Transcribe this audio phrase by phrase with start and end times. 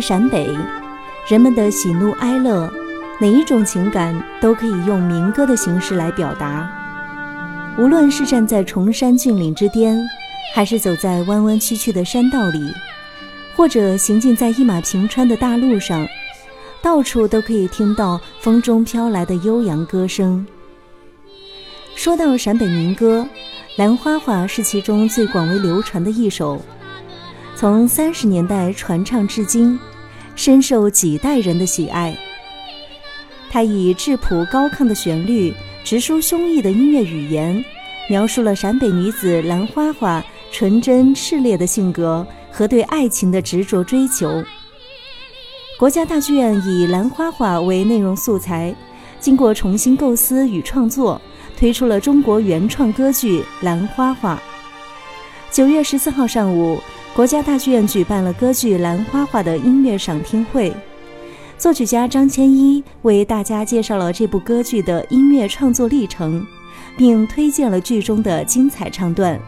[0.00, 0.48] 在陕北，
[1.28, 2.72] 人们的喜怒哀乐，
[3.20, 6.66] 哪一种情感都可以用民歌的形式来表达。
[7.76, 10.02] 无论是站在崇山峻岭之巅，
[10.54, 12.72] 还是走在弯弯曲曲的山道里，
[13.54, 16.08] 或者行进在一马平川的大路上，
[16.80, 20.46] 到处都可以听到风中飘来的悠扬歌声。
[21.94, 23.28] 说到陕北民歌，
[23.76, 26.58] 《兰花花》是其中最广为流传的一首。
[27.54, 29.78] 从三十年代传唱至今，
[30.40, 32.16] 深受几代人的喜爱。
[33.50, 35.52] 它以质朴高亢的旋律、
[35.84, 37.62] 直抒胸臆的音乐语言，
[38.08, 44.42] 描述了陕北女子兰花花纯真炽烈的性格和对爱情的执着追求。
[45.78, 48.74] 国家大剧院以兰花花为内容素材，
[49.20, 51.20] 经过重新构思与创作，
[51.54, 54.36] 推出了中国原创歌剧《兰花花》。
[55.54, 56.80] 九月十四号上午。
[57.12, 60.72] 国家大剧院举办了歌剧《兰花花》的音乐赏听会，
[61.58, 66.46] 作曲家张千一为大家介绍了这部歌剧的音乐创作历程，
[66.96, 69.38] 并推荐了剧中的精彩唱段。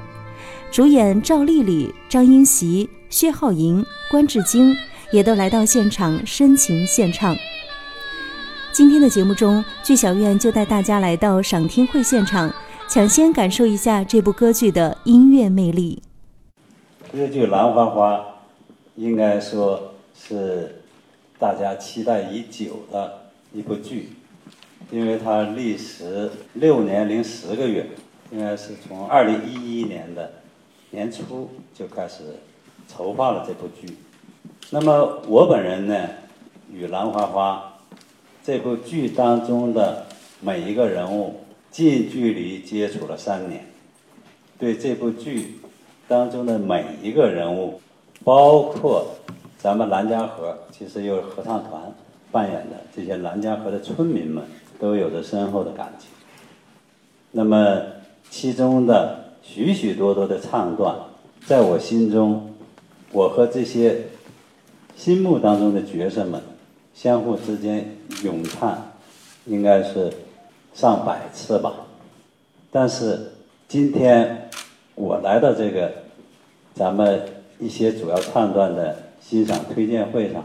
[0.72, 4.76] 主演赵丽丽、张英习、薛浩莹、关智京
[5.12, 7.34] 也都来到现场深情献唱。
[8.72, 12.52] 今天的节目中，剧小院就带大家来到赏听会现场，
[12.88, 16.02] 抢先感受一下这部歌剧的音乐魅力。
[17.14, 18.16] 这剧《兰花花》
[18.96, 20.82] 应该说是
[21.38, 24.08] 大家期待已久的一部剧，
[24.90, 27.86] 因为它历时六年零十个月，
[28.30, 30.32] 应该是从二零一一年的
[30.90, 32.22] 年初就开始
[32.88, 33.94] 筹划了这部剧。
[34.70, 36.08] 那么我本人呢，
[36.72, 37.78] 与《兰花花》
[38.42, 40.06] 这部剧当中的
[40.40, 43.66] 每一个人物近距离接触了三年，
[44.58, 45.58] 对这部剧。
[46.08, 47.80] 当中的每一个人物，
[48.24, 49.06] 包括
[49.58, 51.80] 咱们兰家河，其实有合唱团
[52.30, 54.44] 扮演的这些兰家河的村民们，
[54.78, 56.08] 都有着深厚的感情。
[57.30, 57.80] 那么
[58.30, 60.94] 其中的许许多多的唱段，
[61.46, 62.54] 在我心中，
[63.12, 64.02] 我和这些
[64.96, 66.40] 心目当中的角色们
[66.94, 68.92] 相互之间咏叹，
[69.46, 70.12] 应该是
[70.74, 71.72] 上百次吧。
[72.70, 73.32] 但是
[73.68, 74.41] 今天
[74.94, 75.92] 我来到这个。
[76.74, 77.20] 咱们
[77.58, 80.42] 一些主要唱段的欣赏推荐会上，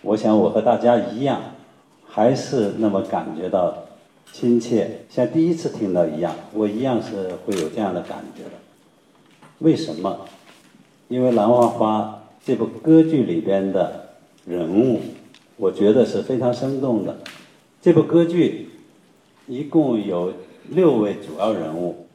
[0.00, 1.38] 我想我和大家一样，
[2.06, 3.74] 还是那么感觉到
[4.32, 8.52] 亲切，像第一次听到一样，我一样是会有这样的感觉的。
[9.58, 10.20] 为什么？
[11.08, 14.08] 因为《兰花花》这部歌剧里边的
[14.46, 14.98] 人物，
[15.58, 17.18] 我觉得是非常生动的。
[17.82, 18.70] 这部歌剧
[19.46, 20.32] 一共有
[20.70, 22.07] 六位主要人物。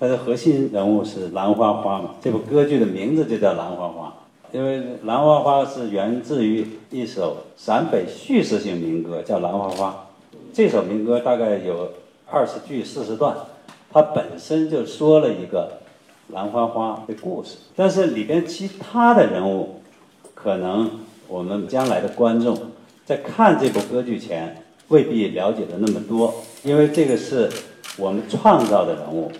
[0.00, 2.10] 它的核心人物是兰花花嘛？
[2.20, 4.14] 这部歌剧的名字就叫兰花花，
[4.52, 10.06] 因为兰花花是源自于一首陕北叙事性民歌，叫兰花花。
[10.52, 11.90] 这首民歌大概有
[12.30, 13.36] 二十句四十段，
[13.90, 15.80] 它本身就说了一个
[16.28, 17.56] 兰花花的故事。
[17.74, 19.80] 但是里边其他的人物，
[20.32, 20.88] 可能
[21.26, 22.56] 我们将来的观众
[23.04, 26.32] 在看这部歌剧前未必了解的那么多，
[26.62, 27.50] 因为这个是
[27.96, 29.32] 我们创造的人物。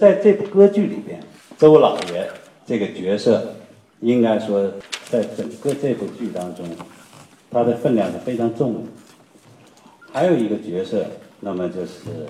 [0.00, 1.20] 在这部歌剧里边，
[1.58, 2.26] 周老爷
[2.64, 3.52] 这个角色，
[4.00, 4.66] 应该说
[5.10, 6.64] 在整个这部剧当中，
[7.50, 8.80] 他的分量是非常重的。
[10.10, 11.04] 还有一个角色，
[11.40, 12.26] 那么就是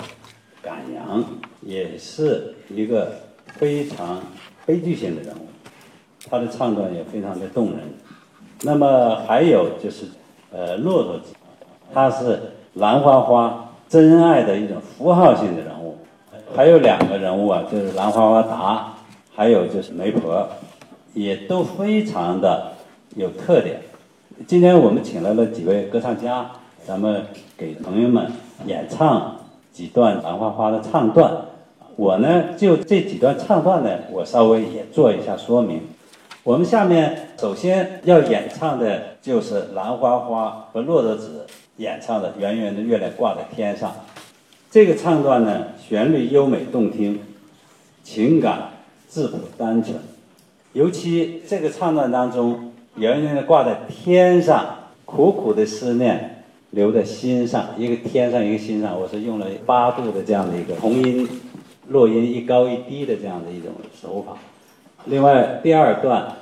[0.61, 1.25] 赶羊，
[1.63, 3.13] 也是一个
[3.57, 4.21] 非常
[4.67, 5.47] 悲剧性的人物，
[6.29, 7.79] 他的唱段也非常的动人。
[8.63, 10.07] 那么还有就是，
[10.51, 11.21] 呃，骆驼，
[11.95, 12.41] 他是
[12.75, 15.70] 兰花花真爱的一种符号性的人物。
[16.55, 18.95] 还有两个人物啊，就是兰花花达，
[19.35, 20.49] 还有就是媒婆，
[21.15, 22.73] 也都非常的
[23.15, 23.81] 有特点。
[24.47, 26.51] 今天我们请来了几位歌唱家，
[26.85, 27.25] 咱们
[27.57, 28.33] 给朋友们
[28.67, 29.37] 演唱
[29.73, 31.33] 几段兰花花的唱段。
[31.95, 35.83] 我呢，就这几段唱段呢，我稍微也做一下说明。
[36.43, 41.47] 我们下面首先要演唱的就是兰花花和骆驼子
[41.77, 43.91] 演唱的《圆圆的月亮挂在天上》。
[44.71, 47.19] 这个唱段呢，旋律优美动听，
[48.05, 48.71] 情感
[49.09, 49.99] 质朴单纯。
[50.75, 58.97] 尤其这个唱段当中，圆圆的挂在天上，苦苦的思念留在心上，一个天上，一个心上。
[59.01, 61.29] 我是用了八度的这样的一个同音
[61.89, 64.37] 落音一高一低的这样的一种手法。
[65.07, 66.37] 另外，第二段，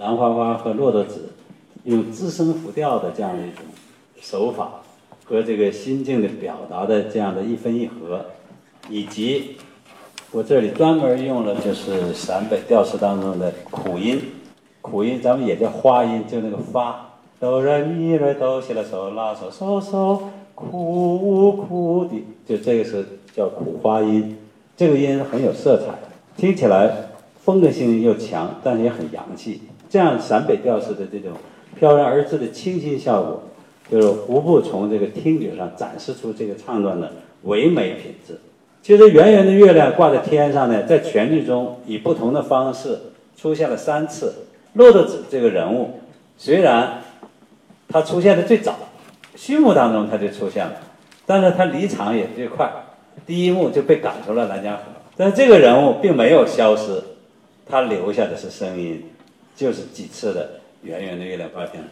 [0.00, 1.28] 兰花花和骆驼子
[1.84, 3.62] 用自身浮调的这样的一种
[4.20, 4.82] 手法。
[5.28, 8.24] 和这个心境的表达的这样的一分一合，
[8.88, 9.56] 以及
[10.32, 14.20] 我这里专门用了就是陕北调式当中的苦音，
[14.80, 20.20] 苦音咱们也叫花音，就那个发，哆来咪来哆西来嗦拉嗦嗦嗦，
[20.54, 23.04] 苦苦的，就这个是
[23.34, 24.38] 叫苦花音，
[24.76, 25.92] 这个音很有色彩，
[26.38, 27.10] 听起来
[27.44, 29.60] 风格性又强，但是也很洋气。
[29.90, 31.32] 这样陕北调式的这种
[31.78, 33.42] 飘然而至的清新效果，
[33.90, 37.12] 就是无不从这个听觉上展示出这个唱段的
[37.42, 38.38] 唯美品质。
[38.82, 42.98] 其实圆圆的月亮挂在天上呢，在全剧中以不同的方式
[43.36, 44.34] 出现了三次。
[44.74, 45.98] 骆驼子这个人物，
[46.36, 47.02] 虽然
[47.88, 48.76] 他出现的最早，
[49.34, 50.74] 序幕当中他就出现了，
[51.26, 52.70] 但是他离场也最快，
[53.26, 54.82] 第一幕就被赶出了兰江河。
[55.16, 57.02] 但这个人物并没有消失，
[57.66, 59.02] 他留下的是声音，
[59.56, 61.82] 就是几次的圆圆的月亮挂天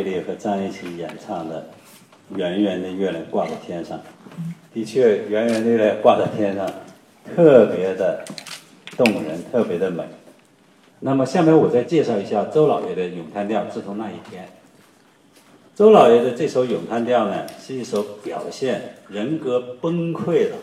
[0.00, 1.66] 了赵丽丽和张艺兴演唱的
[2.36, 3.98] 《圆圆的月亮挂在天上》，
[4.72, 6.66] 的确，圆圆的月亮挂在天上，
[7.34, 8.24] 特别的
[8.96, 10.02] 动人，特别的美。
[11.00, 14.44] 那么，下面我再介绍一下周老爷的咏叹调《自从那一天》。
[15.74, 20.56] 周老爷的这首咏叹调呢，是一首表现人格崩溃的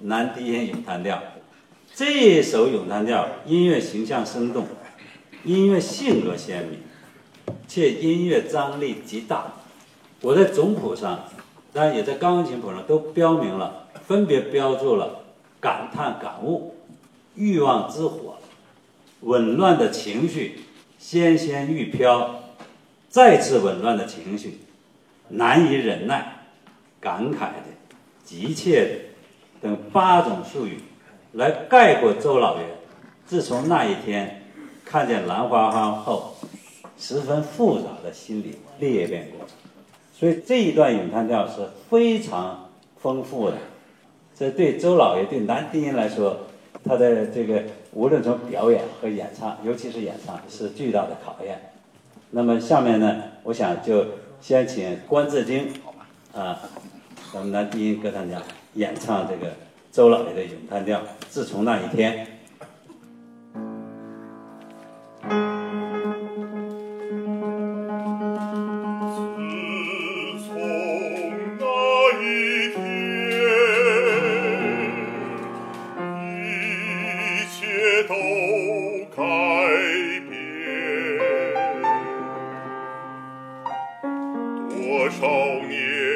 [0.00, 1.22] 男低音咏叹调。
[1.94, 4.66] 这首咏叹调音乐形象生动。
[5.42, 6.78] 音乐性格鲜明，
[7.68, 9.52] 且音乐张力极大。
[10.20, 11.24] 我在总谱上，
[11.72, 15.20] 当然也在钢琴谱上都标明了，分别标注了
[15.60, 16.74] 感叹、感悟、
[17.34, 18.36] 欲望之火、
[19.20, 20.60] 紊乱的情绪、
[20.98, 22.42] 纤纤欲飘、
[23.08, 24.60] 再次紊乱的情绪、
[25.28, 26.46] 难以忍耐、
[27.00, 27.64] 感慨的、
[28.24, 28.90] 急切的
[29.62, 30.80] 等八种术语，
[31.32, 32.64] 来概括周老爷
[33.26, 34.36] 自从那一天。
[34.82, 36.34] 看见兰花花后，
[37.00, 39.56] 十分复杂的心理裂变过程，
[40.12, 42.68] 所以这一段咏叹调是非常
[43.00, 43.56] 丰富的。
[44.38, 46.36] 这对周老爷对男低音来说，
[46.84, 51.72] 他的这个无论从表演和演唱，尤其是演唱，是巨大的考验。
[52.30, 54.04] 那么下面呢，我想就
[54.42, 55.68] 先请关志京，
[56.34, 56.60] 啊，
[57.32, 58.42] 咱们男低音歌唱家
[58.74, 59.54] 演唱这个
[59.90, 61.00] 周老爷的咏叹调。
[61.30, 62.26] 自从那一天。
[85.00, 85.26] 多少
[85.66, 86.09] 年。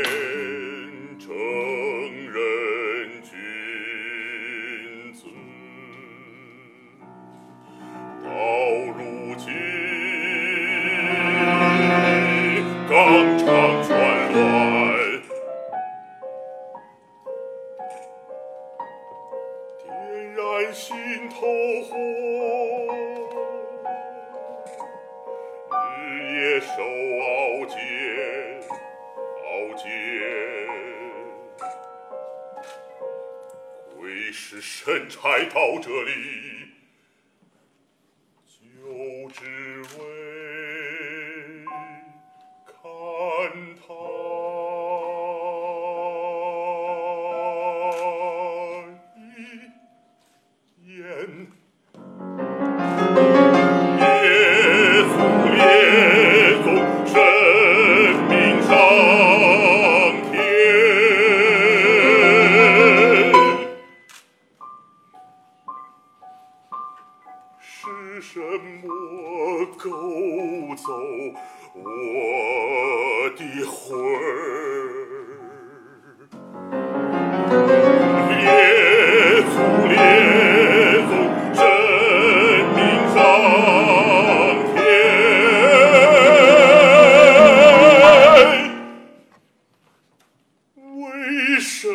[91.24, 91.94] 为什么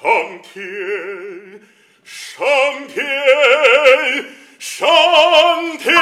[0.00, 0.08] 上
[0.44, 1.60] 天
[2.04, 2.46] 上
[2.86, 3.04] 天
[4.60, 4.86] 上
[5.76, 5.92] 天，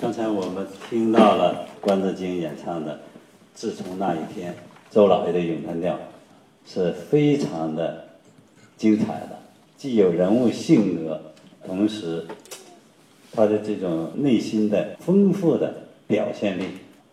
[0.00, 2.94] 刚才我们听到了关泽金演唱的
[3.54, 4.54] 《自从那一天》，
[4.90, 5.98] 周老爷的咏叹调
[6.66, 8.08] 是非常的
[8.78, 9.38] 精彩的，
[9.76, 11.31] 既有人物性格。
[11.66, 12.26] 同时
[13.32, 15.74] 他的这种内心的丰富的
[16.06, 16.64] 表现力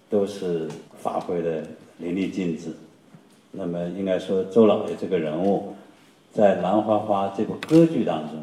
[0.10, 0.68] 都是
[1.02, 1.64] 发挥的
[1.98, 2.74] 淋漓尽致。
[3.52, 5.76] 那么应该说，周老爷这个人物
[6.34, 8.38] 在《兰花花》这部歌剧当中，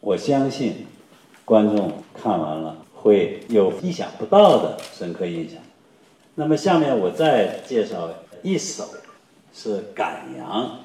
[0.00, 0.86] 我相信
[1.44, 5.58] 观众看完了会有意想不到的深刻印象。
[6.34, 8.08] 那么下面我再介绍。
[8.42, 8.88] 一首
[9.52, 10.78] 是赶羊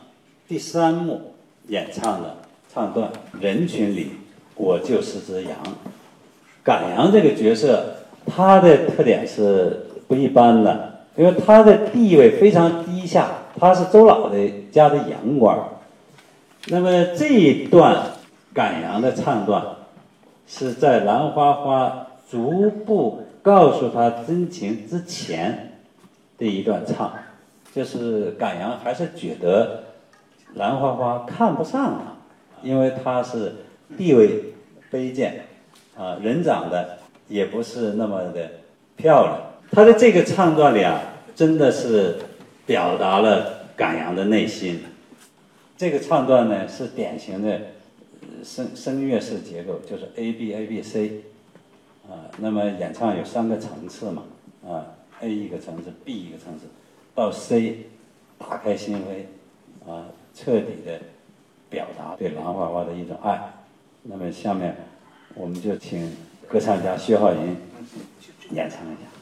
[0.45, 1.35] 第三幕
[1.69, 2.35] 演唱的
[2.73, 3.09] 唱段，
[3.39, 4.09] 人群里
[4.55, 5.57] 我就是只羊。
[6.63, 14.37] 赶羊这个角色，他的特点是不一般的，因为他的地位非常低下，他是周老的
[14.71, 15.57] 家的羊倌
[16.67, 18.03] 那么这一段
[18.53, 19.63] 赶羊的唱段，
[20.47, 25.73] 是在兰花花逐步告诉他真情之前
[26.37, 27.13] 的一段唱。
[27.73, 29.83] 就是赶羊还是觉得
[30.53, 32.15] 兰花花看不上他，
[32.63, 33.53] 因为他是
[33.97, 34.53] 地位
[34.91, 35.45] 卑贱，
[35.97, 38.51] 啊，人长得也不是那么的
[38.95, 39.41] 漂亮。
[39.71, 41.01] 他的这个唱段里啊，
[41.35, 42.17] 真的是
[42.65, 44.79] 表达了感羊的内心。
[45.77, 47.59] 这个唱段呢是典型的
[48.43, 51.23] 声声乐式结构，就是 A B A B C，
[52.07, 54.23] 啊，那么演唱有三个层次嘛，
[54.65, 56.65] 啊，A 一个层次，B 一个层次。
[57.13, 57.87] 到 C，
[58.37, 60.99] 打开心扉，啊，彻底的
[61.69, 63.51] 表达对兰花花的一种爱。
[64.07, 64.75] 那么下面，
[65.33, 66.15] 我们就请
[66.47, 67.57] 歌唱家薛浩云
[68.51, 69.14] 演唱一下。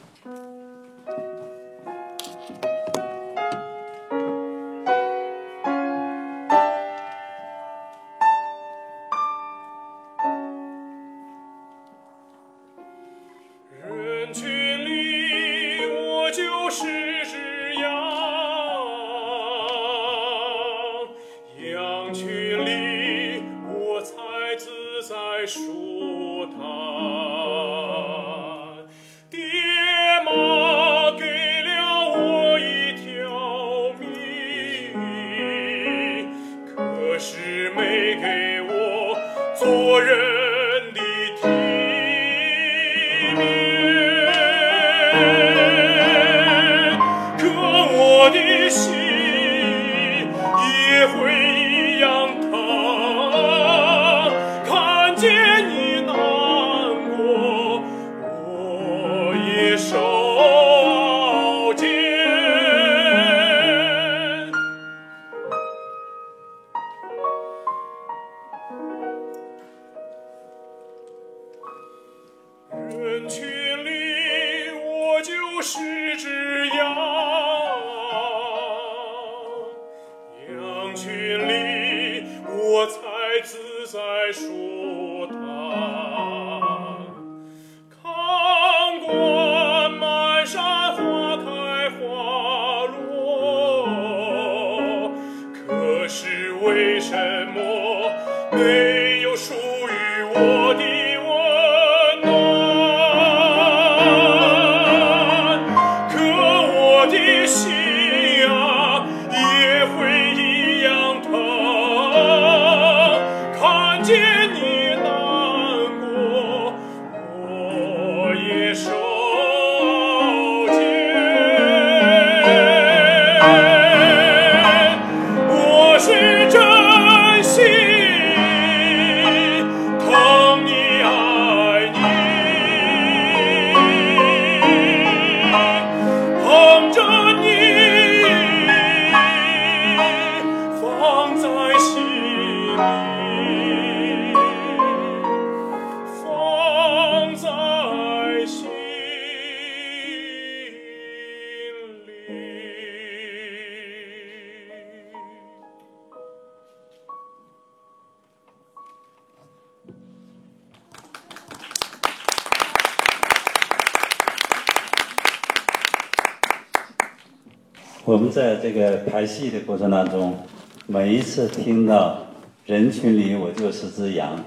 [168.14, 170.38] 我们在这个排戏的过程当中，
[170.86, 172.18] 每一次听到
[172.64, 174.38] “人群里我就是只羊”，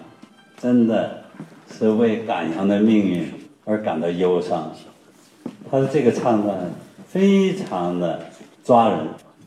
[0.58, 1.26] 真的
[1.78, 3.30] 是为赶羊的命运
[3.66, 4.74] 而感到忧伤。
[5.70, 6.58] 他的这个唱段
[7.10, 8.28] 非常的
[8.64, 9.00] 抓人，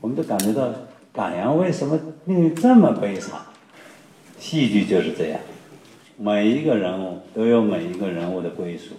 [0.03, 0.69] 我们都感觉到
[1.15, 3.41] 赶羊为什么命运这么悲惨？
[4.39, 5.41] 戏剧就是这样，
[6.19, 8.97] 每一个人物都有每一个人物的归属，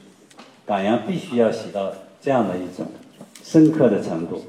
[0.65, 2.87] 赶羊必须要写到这样的一种
[3.43, 4.43] 深刻的程度。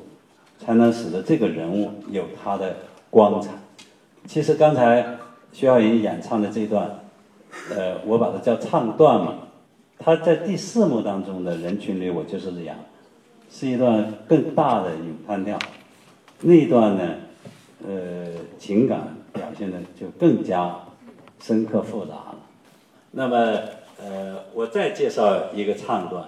[0.65, 2.77] 才能使得这个人物有他的
[3.11, 3.51] 光彩。
[4.27, 5.19] 其实刚才
[5.53, 7.01] 徐小莹演唱的这段，
[7.75, 9.35] 呃，我把它叫唱段嘛。
[9.99, 12.77] 他在第四幕当中的人群里，我就是这样，
[13.51, 15.59] 是一段更大的咏叹调。
[16.41, 17.15] 那一段呢，
[17.87, 19.01] 呃，情感
[19.33, 20.75] 表现的就更加
[21.41, 22.37] 深刻复杂了。
[23.11, 23.37] 那么，
[24.01, 26.25] 呃，我再介绍一个唱段，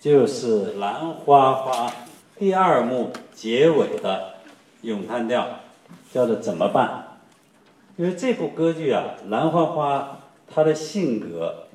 [0.00, 1.88] 就是《兰花花》。
[2.42, 4.34] 第二幕结尾的
[4.80, 5.60] 咏叹调
[6.12, 7.20] 叫做怎么办？
[7.96, 10.00] 因为这部歌剧啊，《兰花花》
[10.52, 11.66] 它的性格，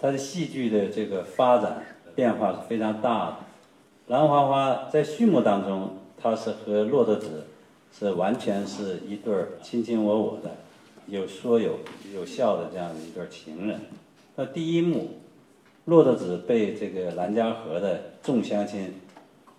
[0.00, 1.82] 它的戏剧的这个发展
[2.14, 3.36] 变化是非常大的。
[4.06, 7.44] 兰花花在序幕当中，它是和骆驼子
[7.92, 10.52] 是完全是一对儿卿卿我我的，
[11.06, 11.80] 有说有
[12.14, 13.78] 有笑的这样的一对情人。
[14.36, 15.18] 那第一幕，
[15.84, 19.02] 骆驼子被这个兰家河的众乡亲。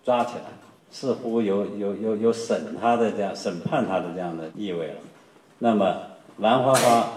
[0.04, 0.44] 抓起来，
[0.90, 4.94] 似乎有有有有审他的这样审判他的这样的意味了。
[5.58, 5.96] 那么
[6.38, 7.08] 兰花花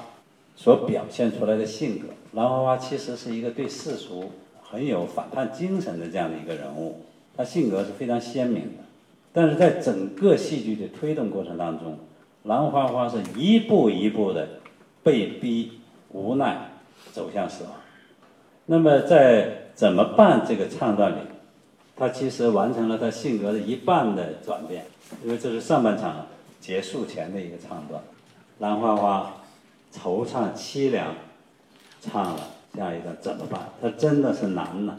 [0.56, 7.02] 所表现出来的性格，兰花花其实是一个对世俗很有反叛精神的这样的一个人物，
[7.36, 8.84] 他性格是非常鲜明的。
[9.32, 11.98] 但是在整个戏剧的推动过程当中，
[12.43, 14.48] 兰花花是一步一步的
[15.02, 15.80] 被逼
[16.12, 16.69] 无奈
[17.12, 17.74] 走向死亡。
[18.65, 21.15] 那么在怎么办这个唱段里？
[21.96, 24.86] 他其实完成了他性格的一半的转变，
[25.24, 26.28] 因为这是上半场
[26.60, 28.02] 结束前的一个唱段，
[28.60, 29.34] 兰花花
[29.94, 31.16] 惆怅凄凉，
[32.02, 32.40] 唱了
[32.74, 33.70] 这样一段怎么办？
[33.82, 34.98] 他真的是难呐。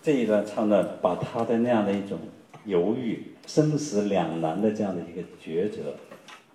[0.00, 2.16] 这一段唱的把他的那样的一种
[2.64, 5.94] 犹豫、生死两难的这样的一个抉择，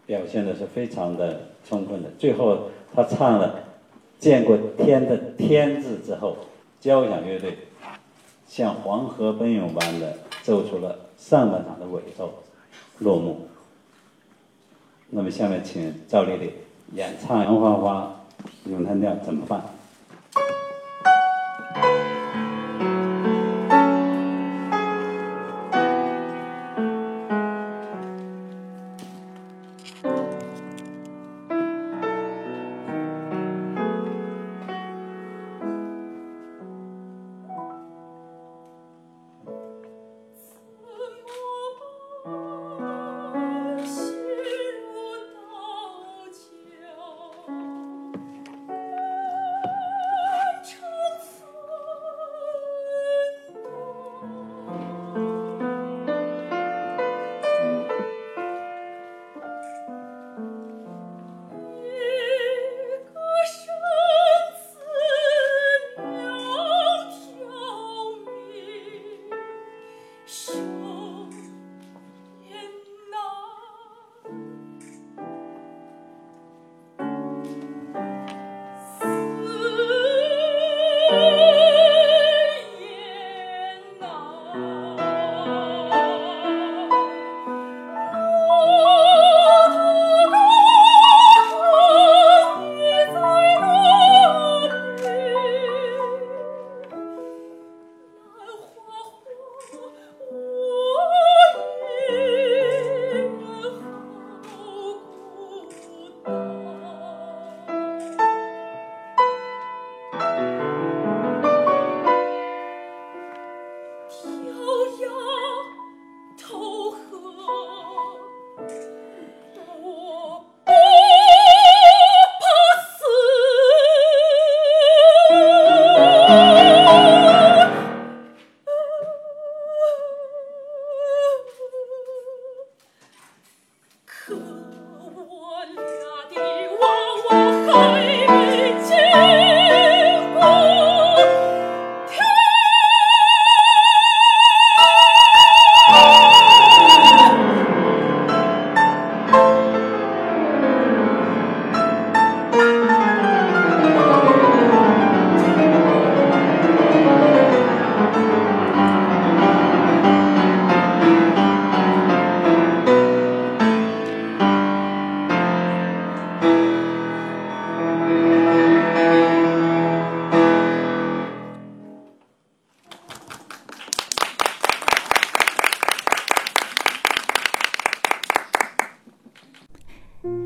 [0.05, 2.09] 表现的是非常的充分的。
[2.17, 3.59] 最后他唱了
[4.17, 6.37] 见过天的天字之后，
[6.79, 7.57] 交响乐队。
[8.55, 12.31] 像黄河奔涌般的奏出了上半场的尾奏，
[12.99, 13.47] 落幕。
[15.09, 16.53] 那么下面请赵丽丽
[16.91, 18.15] 演唱《杨花花》
[18.69, 19.59] 咏叹调，怎么办？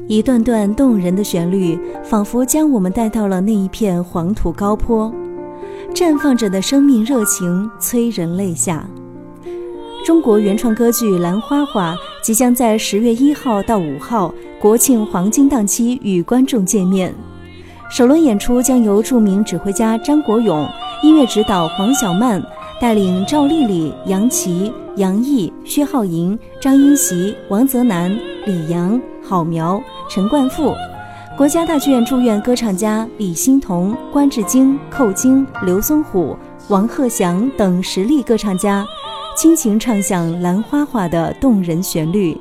[0.07, 5.13] 一段段动人的旋律，仿佛将我们带到了那一片黄土高坡，
[5.93, 8.87] 绽放着的生命热情催人泪下。
[10.05, 11.93] 中国原创歌剧《兰花花》
[12.23, 17.13] 即将在十月一号到五号国庆黄金档期与观众见面。
[17.91, 20.65] 首轮演出将由著名指挥家张国勇、
[21.03, 22.41] 音乐指导黄小曼
[22.79, 29.81] 带领赵丽丽、杨琪、杨毅、薛浩莹、张英席、王泽南、李阳、郝苗。
[30.09, 30.73] 陈冠富，
[31.35, 36.37] 国家大剧院驻院歌唱家李欣彤、关志京、寇京、刘松虎、
[36.69, 38.85] 王鹤祥等实力歌唱家，
[39.35, 42.39] 倾情唱响《兰花花》的动人旋律。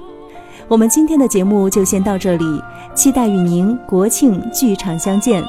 [0.68, 2.62] 我们今天的节目就先到这里，
[2.94, 5.44] 期待与您国庆剧场相见。